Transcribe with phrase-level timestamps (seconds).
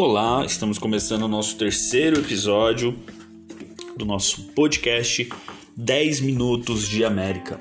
[0.00, 2.96] Olá, estamos começando o nosso terceiro episódio
[3.96, 5.28] do nosso podcast
[5.76, 7.60] 10 Minutos de América.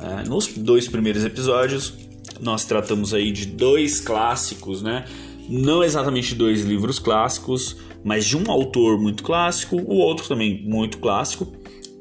[0.00, 1.92] É, nos dois primeiros episódios,
[2.40, 5.04] nós tratamos aí de dois clássicos, né?
[5.46, 10.96] Não exatamente dois livros clássicos, mas de um autor muito clássico, o outro também muito
[10.96, 11.52] clássico.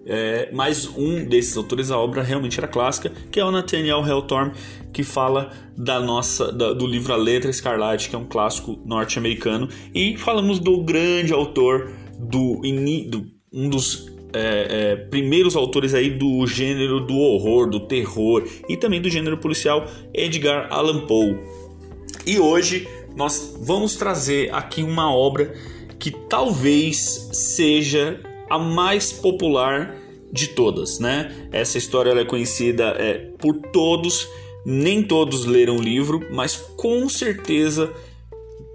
[0.10, 4.54] É, mas um desses autores, a obra realmente era clássica, que é o Nathaniel Hawthorne,
[4.93, 9.68] que fala da nossa da, do livro A Letra Escarlate, que é um clássico norte-americano,
[9.93, 12.62] e falamos do grande autor do,
[13.10, 18.78] do um dos é, é, primeiros autores aí do gênero do horror, do terror e
[18.78, 21.37] também do gênero policial, Edgar Allan Poe.
[22.26, 25.54] E hoje nós vamos trazer aqui uma obra
[26.00, 29.96] que talvez seja a mais popular
[30.32, 31.50] de todas, né?
[31.51, 34.28] Essa história é conhecida é, por todos,
[34.66, 37.94] nem todos leram o livro, mas com certeza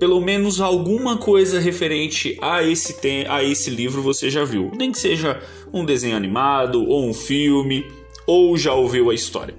[0.02, 2.96] pelo menos alguma coisa referente a esse,
[3.28, 4.72] a esse livro você já viu.
[4.76, 5.40] Nem que seja
[5.72, 7.86] um desenho animado, ou um filme,
[8.26, 9.54] ou já ouviu a história.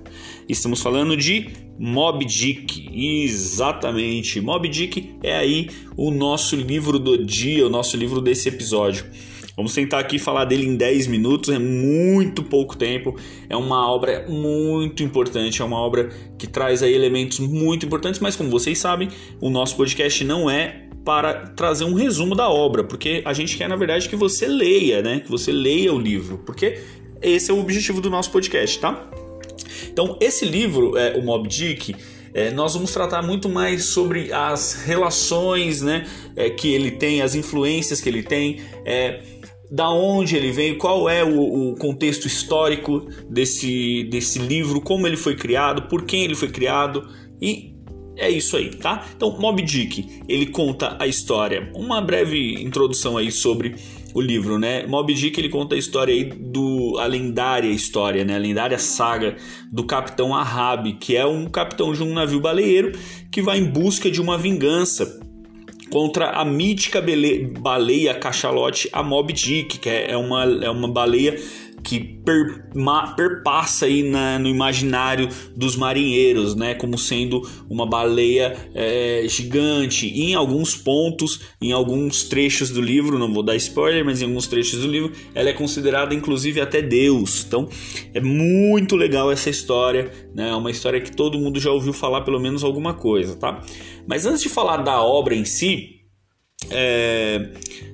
[0.50, 1.48] Estamos falando de
[1.80, 2.90] Mob Dick,
[3.26, 4.42] exatamente.
[4.42, 9.06] Mob Dick é aí o nosso livro do dia, o nosso livro desse episódio.
[9.56, 13.16] Vamos tentar aqui falar dele em 10 minutos, é muito pouco tempo.
[13.48, 16.10] É uma obra muito importante, é uma obra
[16.40, 19.10] que traz aí elementos muito importantes, mas como vocês sabem,
[19.40, 23.68] o nosso podcast não é para trazer um resumo da obra, porque a gente quer
[23.68, 25.20] na verdade que você leia, né?
[25.20, 26.80] Que você leia o livro, porque
[27.22, 29.08] esse é o objetivo do nosso podcast, tá?
[29.92, 31.96] Então, esse livro, é, o Mob Dick,
[32.34, 37.36] é, nós vamos tratar muito mais sobre as relações né, é, que ele tem, as
[37.36, 39.22] influências que ele tem, é,
[39.74, 45.18] da onde ele veio, qual é o, o, contexto histórico desse, desse livro, como ele
[45.18, 47.10] foi criado, por quem ele foi criado
[47.42, 47.74] e
[48.16, 49.04] é isso aí, tá?
[49.16, 53.76] Então, Mob Dick, ele conta a história, uma breve introdução aí sobre
[54.14, 54.86] o livro, né?
[54.86, 58.36] Mob Dick ele conta a história aí do a lendária história, né?
[58.36, 59.36] A lendária saga
[59.72, 62.92] do capitão Ahab, que é um capitão de um navio baleeiro
[63.32, 65.20] que vai em busca de uma vingança
[65.94, 67.00] contra a mítica
[67.60, 71.40] baleia cachalote, a Mob Dick, que é uma, é uma baleia
[71.84, 78.56] que per, ma, perpassa aí na, no imaginário dos marinheiros, né, como sendo uma baleia
[78.74, 80.08] é, gigante.
[80.08, 84.26] E em alguns pontos, em alguns trechos do livro, não vou dar spoiler, mas em
[84.26, 87.44] alguns trechos do livro, ela é considerada inclusive até Deus.
[87.46, 87.68] Então
[88.14, 92.22] é muito legal essa história, né, é uma história que todo mundo já ouviu falar
[92.22, 93.62] pelo menos alguma coisa, tá?
[94.08, 96.03] Mas antes de falar da obra em si,
[96.70, 97.50] é,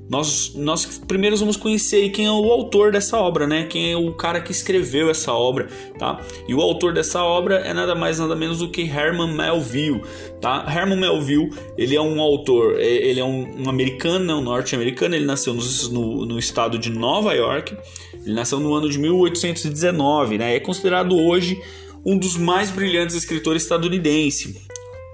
[0.09, 3.68] nós, nós primeiro vamos conhecer quem é o autor dessa obra, né?
[3.69, 5.68] Quem é o cara que escreveu essa obra,
[6.00, 6.19] tá?
[6.47, 10.02] E o autor dessa obra é nada mais nada menos do que Herman Melville,
[10.41, 10.66] tá?
[10.68, 14.34] Herman Melville, ele é um autor, é, ele é um, um americano, né?
[14.34, 17.78] um norte-americano, ele nasceu no, no, no, estado de Nova York,
[18.25, 20.56] ele nasceu no ano de 1819, né?
[20.56, 21.62] É considerado hoje
[22.03, 24.56] um dos mais brilhantes escritores estadunidenses.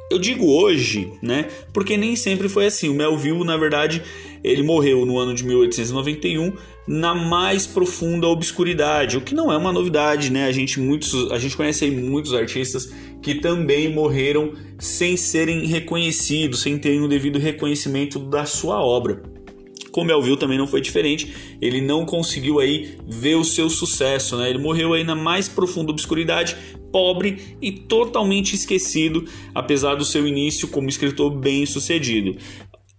[0.09, 1.47] Eu digo hoje, né?
[1.73, 2.89] Porque nem sempre foi assim.
[2.89, 4.03] O Melville, na verdade,
[4.43, 6.53] ele morreu no ano de 1891
[6.87, 10.45] na mais profunda obscuridade, o que não é uma novidade, né?
[10.45, 12.93] A gente muitos, a gente conhece muitos artistas
[13.23, 19.23] que também morreram sem serem reconhecidos, sem terem o devido reconhecimento da sua obra.
[19.95, 21.33] Com Melville também não foi diferente.
[21.61, 24.49] Ele não conseguiu aí ver o seu sucesso, né?
[24.49, 26.53] Ele morreu aí na mais profunda obscuridade,
[26.91, 29.23] pobre e totalmente esquecido,
[29.53, 32.35] apesar do seu início como escritor bem sucedido.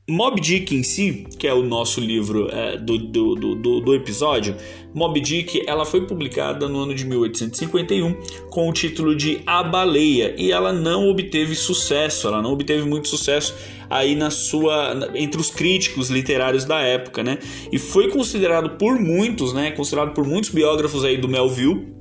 [0.09, 4.57] Mob Dick em si, que é o nosso livro é, do, do, do, do, episódio,
[4.95, 8.15] Mob Dick ela foi publicada no ano de 1851
[8.49, 13.09] com o título de A Baleia e ela não obteve sucesso, ela não obteve muito
[13.09, 13.55] sucesso
[13.89, 17.39] aí na sua entre os críticos literários da época, né?
[17.71, 19.71] E foi considerado por muitos, né?
[19.73, 21.97] Considerado por muitos biógrafos aí do Melville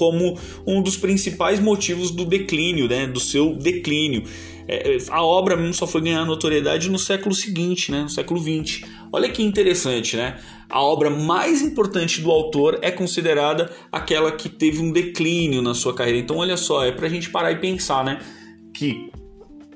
[0.00, 4.22] como um dos principais motivos do declínio, né, do seu declínio.
[4.66, 8.40] É, é a obra mesmo só foi ganhar notoriedade no século seguinte, né, no século
[8.40, 8.80] XX.
[9.12, 10.38] Olha que interessante, né?
[10.70, 15.92] A obra mais importante do autor é considerada aquela que teve um declínio na sua
[15.92, 16.18] carreira.
[16.18, 18.20] Então, olha só, é para a gente parar e pensar, né?
[18.72, 19.10] Que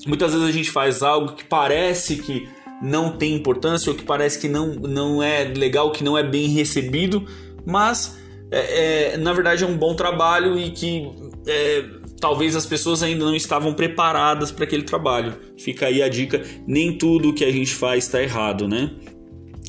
[0.06, 2.48] muitas vezes a gente faz algo que parece que
[2.82, 6.48] não tem importância ou que parece que não, não é legal, que não é bem
[6.48, 7.24] recebido,
[7.64, 8.18] mas
[8.50, 11.10] é, é, na verdade é um bom trabalho e que
[11.46, 11.84] é,
[12.20, 15.34] talvez as pessoas ainda não estavam preparadas para aquele trabalho.
[15.58, 18.90] Fica aí a dica: nem tudo que a gente faz está errado, né?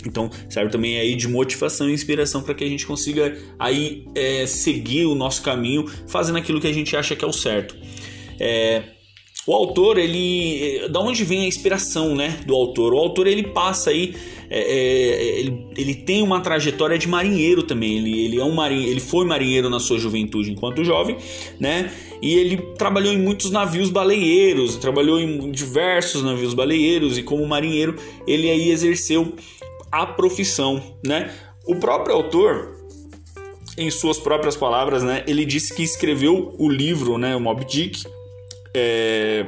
[0.06, 4.46] Então serve também aí de motivação e inspiração para que a gente consiga aí é,
[4.46, 7.76] seguir o nosso caminho fazendo aquilo que a gente acha que é o certo.
[8.40, 8.95] É,
[9.48, 10.88] o autor, ele.
[10.90, 12.94] Da onde vem a inspiração né, do autor?
[12.94, 14.16] O autor ele passa aí.
[14.50, 17.98] É, é, ele, ele tem uma trajetória de marinheiro também.
[17.98, 21.18] Ele, ele, é um marinheiro, ele foi marinheiro na sua juventude enquanto jovem,
[21.60, 21.92] né?
[22.22, 27.96] E ele trabalhou em muitos navios baleeiros, trabalhou em diversos navios baleeiros, e como marinheiro
[28.28, 29.34] ele aí exerceu
[29.92, 31.32] a profissão, né?
[31.68, 32.76] O próprio autor,
[33.78, 38.04] em suas próprias palavras, né, ele disse que escreveu o livro, né, o Moby Dick,
[38.76, 39.46] é,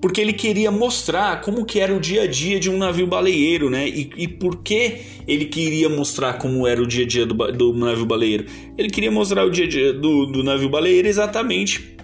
[0.00, 3.70] porque ele queria mostrar como que era o dia a dia de um navio baleeiro,
[3.70, 3.88] né?
[3.88, 7.74] E, e por que ele queria mostrar como era o dia a dia do, do
[7.74, 8.46] navio baleeiro?
[8.76, 11.96] Ele queria mostrar o dia a dia do, do navio baleeiro exatamente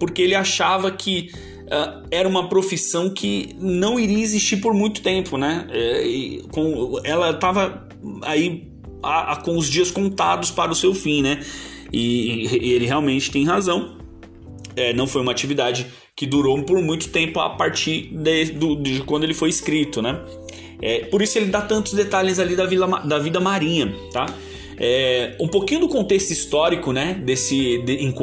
[0.00, 1.30] porque ele achava que
[1.66, 5.68] uh, era uma profissão que não iria existir por muito tempo, né?
[5.70, 7.86] É, com, ela estava
[8.22, 8.66] aí
[9.02, 11.44] a, a, com os dias contados para o seu fim, né?
[11.92, 13.99] E, e ele realmente tem razão.
[14.76, 19.00] É, não foi uma atividade que durou por muito tempo a partir de, do, de
[19.02, 20.20] quando ele foi escrito, né?
[20.82, 24.26] É, por isso ele dá tantos detalhes ali da, vila, da vida marinha, tá?
[24.82, 28.14] É, um pouquinho do contexto histórico, né, desse de, em,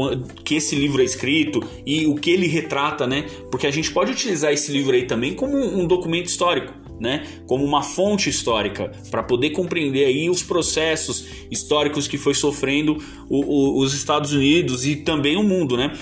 [0.43, 3.25] que esse livro é escrito e o que ele retrata, né?
[3.51, 7.27] Porque a gente pode utilizar esse livro aí também como um documento histórico, né?
[7.45, 12.97] Como uma fonte histórica para poder compreender aí os processos históricos que foi sofrendo
[13.29, 15.95] o, o, os Estados Unidos e também o mundo, né?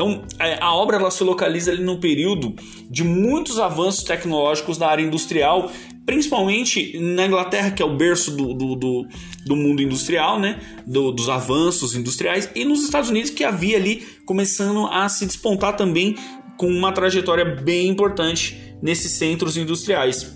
[0.00, 2.54] Então, é, a obra ela se localiza ali no período
[2.88, 5.70] de muitos avanços tecnológicos na área industrial,
[6.06, 9.06] principalmente na Inglaterra, que é o berço do, do, do,
[9.44, 10.58] do mundo industrial, né?
[10.86, 15.76] Do, dos avanços industriais, e nos Estados Unidos, que havia ali começando a se despontar
[15.76, 16.16] também
[16.56, 20.34] com uma trajetória bem importante nesses centros industriais.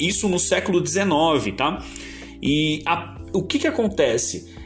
[0.00, 1.84] Isso no século XIX, tá?
[2.40, 4.61] E a, o que, que acontece?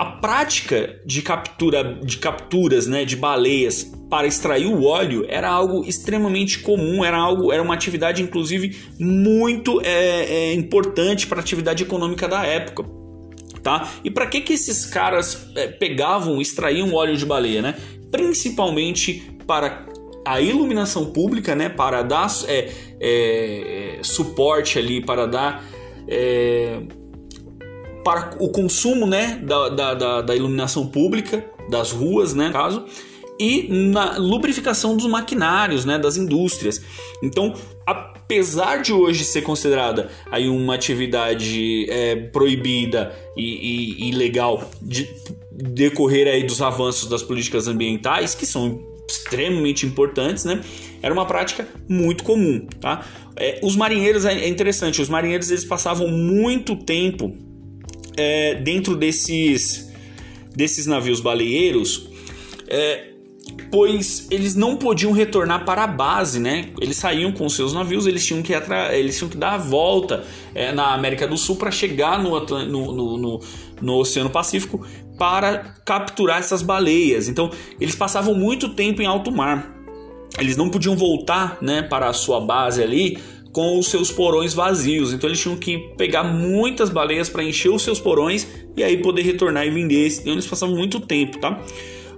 [0.00, 5.84] A prática de captura de capturas né, de baleias para extrair o óleo era algo
[5.84, 11.82] extremamente comum, era algo, era uma atividade inclusive muito é, é, importante para a atividade
[11.82, 12.82] econômica da época.
[13.62, 13.92] Tá?
[14.02, 17.60] E para que, que esses caras é, pegavam, extraíam óleo de baleia?
[17.60, 17.74] Né?
[18.10, 19.84] Principalmente para
[20.26, 21.68] a iluminação pública, né?
[21.68, 25.62] para dar é, é, suporte ali, para dar
[26.08, 26.80] é,
[28.04, 32.84] para o consumo né, da, da, da, da iluminação pública das ruas, né, caso,
[33.38, 36.82] e na lubrificação dos maquinários, né, das indústrias.
[37.22, 37.54] Então,
[37.86, 45.08] apesar de hoje ser considerada aí uma atividade é, proibida e, e ilegal de
[45.50, 50.60] decorrer aí dos avanços das políticas ambientais, que são extremamente importantes, né?
[51.02, 53.04] Era uma prática muito comum, tá?
[53.36, 57.36] É, os marinheiros é interessante, os marinheiros eles passavam muito tempo
[58.16, 59.90] é, dentro desses,
[60.54, 62.08] desses navios baleeiros,
[62.68, 63.10] é,
[63.70, 66.70] pois eles não podiam retornar para a base, né?
[66.80, 68.52] Eles saíam com seus navios, eles tinham que,
[68.92, 70.24] eles tinham que dar a volta
[70.54, 73.40] é, na América do Sul para chegar no, no, no, no,
[73.80, 74.84] no Oceano Pacífico
[75.18, 77.28] para capturar essas baleias.
[77.28, 79.76] Então, eles passavam muito tempo em alto mar.
[80.38, 83.18] Eles não podiam voltar né, para a sua base ali
[83.52, 85.12] com os seus porões vazios.
[85.12, 89.22] Então eles tinham que pegar muitas baleias para encher os seus porões e aí poder
[89.22, 90.06] retornar e vender.
[90.06, 91.60] Então eles passavam muito tempo, tá?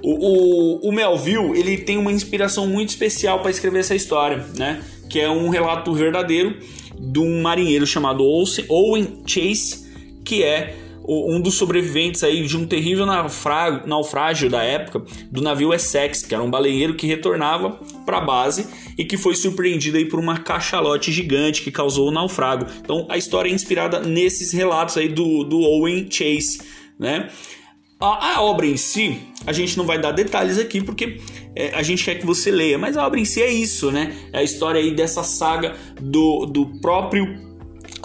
[0.02, 4.82] O, o, o Melville ele tem uma inspiração muito especial para escrever essa história, né?
[5.08, 6.56] Que é um relato verdadeiro
[6.98, 8.24] de um marinheiro chamado
[8.68, 9.86] Owen Chase,
[10.24, 16.22] que é um dos sobreviventes aí de um terrível naufrágio, da época do navio Essex,
[16.22, 18.66] que era um baleeiro que retornava para a base
[18.96, 22.66] e que foi surpreendido aí por uma cachalote gigante que causou o naufrágio.
[22.80, 26.60] Então a história é inspirada nesses relatos aí do, do Owen Chase,
[26.98, 27.28] né?
[28.00, 29.16] A, a, obra em si,
[29.46, 31.20] a gente não vai dar detalhes aqui porque
[31.54, 34.16] é, a gente quer que você leia, mas a obra em si é isso, né?
[34.32, 37.52] É a história aí dessa saga do, do próprio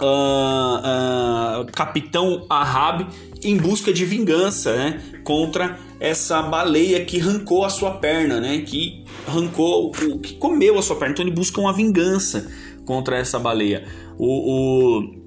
[0.00, 1.27] uh,
[1.66, 3.06] capitão Ahab
[3.42, 5.00] em busca de vingança, né?
[5.24, 8.62] Contra essa baleia que arrancou a sua perna, né?
[8.66, 11.12] Que arrancou, que comeu a sua perna.
[11.12, 12.50] Então ele busca uma vingança
[12.84, 13.84] contra essa baleia.
[14.18, 15.18] O, o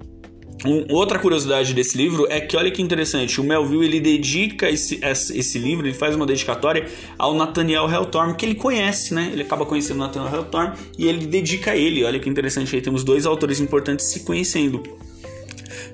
[0.63, 4.99] um, outra curiosidade desse livro é que olha que interessante, o Melville ele dedica esse,
[5.03, 9.31] esse livro, ele faz uma dedicatória ao Nathaniel Helltorm, que ele conhece, né?
[9.33, 12.03] Ele acaba conhecendo Nathaniel Helltorm e ele dedica a ele.
[12.03, 14.83] Olha que interessante, aí temos dois autores importantes se conhecendo.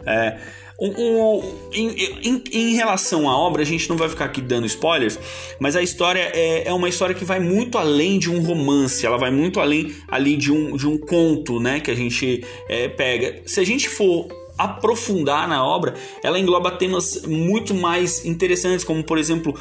[0.06, 0.38] É,
[0.79, 1.88] um, um, em,
[2.24, 5.20] em, em, relação à obra, a gente não vai ficar aqui dando spoilers,
[5.60, 9.17] mas a história é, é, uma história que vai muito além de um romance, ela
[9.17, 11.79] vai muito além ali de um, de um conto, né?
[11.79, 13.41] Que a gente é, pega.
[13.46, 19.17] Se a gente for aprofundar na obra, ela engloba temas muito mais interessantes, como por
[19.17, 19.56] exemplo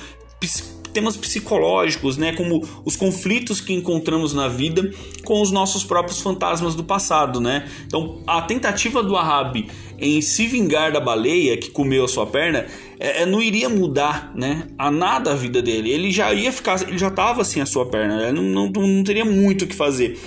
[0.96, 4.90] temas psicológicos, né, como os conflitos que encontramos na vida
[5.26, 7.68] com os nossos próprios fantasmas do passado, né?
[7.86, 12.66] Então, a tentativa do Ahab em se vingar da baleia que comeu a sua perna,
[12.98, 15.90] é, é, não iria mudar, né, a nada a vida dele.
[15.90, 18.32] Ele já ia ficar, ele já estava sem a sua perna, né?
[18.32, 20.18] não, não, não teria muito o que fazer.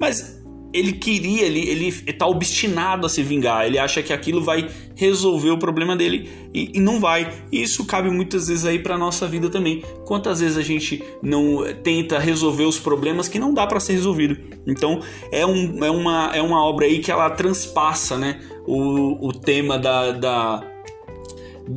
[0.00, 0.42] Mas
[0.74, 5.50] ele queria, ele, ele tá obstinado a se vingar, ele acha que aquilo vai resolver
[5.50, 7.32] o problema dele e, e não vai.
[7.52, 9.84] E isso cabe muitas vezes aí para nossa vida também.
[10.04, 14.36] Quantas vezes a gente não tenta resolver os problemas que não dá para ser resolvido?
[14.66, 15.00] Então
[15.30, 19.78] é, um, é, uma, é uma obra aí que ela transpassa, né, o, o tema
[19.78, 20.70] da, da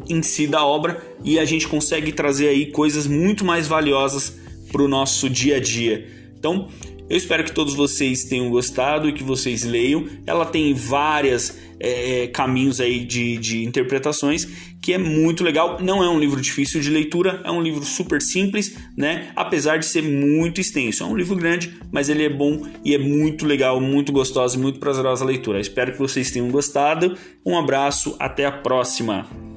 [0.09, 4.37] em si da obra e a gente consegue trazer aí coisas muito mais valiosas
[4.71, 6.07] para o nosso dia a dia.
[6.37, 6.67] Então,
[7.09, 10.05] eu espero que todos vocês tenham gostado e que vocês leiam.
[10.25, 14.47] Ela tem várias é, é, caminhos aí de, de interpretações
[14.81, 15.77] que é muito legal.
[15.81, 19.31] Não é um livro difícil de leitura, é um livro super simples, né?
[19.35, 21.03] Apesar de ser muito extenso.
[21.03, 24.61] É um livro grande, mas ele é bom e é muito legal, muito gostoso e
[24.61, 25.59] muito prazerosa a leitura.
[25.59, 27.17] espero que vocês tenham gostado.
[27.45, 29.56] Um abraço, até a próxima.